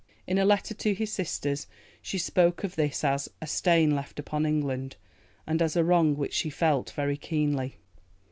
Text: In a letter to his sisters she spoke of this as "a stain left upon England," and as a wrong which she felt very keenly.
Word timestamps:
In 0.25 0.39
a 0.39 0.45
letter 0.45 0.73
to 0.73 0.95
his 0.95 1.13
sisters 1.13 1.67
she 2.01 2.17
spoke 2.17 2.63
of 2.63 2.75
this 2.75 3.03
as 3.03 3.29
"a 3.39 3.45
stain 3.45 3.93
left 3.95 4.17
upon 4.17 4.47
England," 4.47 4.95
and 5.45 5.61
as 5.61 5.75
a 5.75 5.83
wrong 5.83 6.15
which 6.17 6.33
she 6.33 6.49
felt 6.49 6.89
very 6.95 7.17
keenly. 7.17 7.75